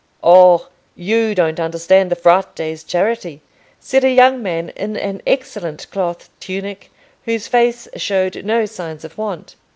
"Oh, 0.23 0.69
you 0.95 1.35
don't 1.35 1.59
understand 1.59 2.09
the 2.09 2.15
Frate's 2.15 2.83
charity," 2.83 3.39
said 3.79 4.03
a 4.03 4.09
young 4.09 4.41
man 4.41 4.69
in 4.69 4.97
an 4.97 5.21
excellent 5.27 5.85
cloth 5.91 6.27
tunic, 6.39 6.91
whose 7.25 7.47
face 7.47 7.87
showed 7.97 8.43
no 8.43 8.65
signs 8.65 9.05
of 9.05 9.15
want. 9.19 9.53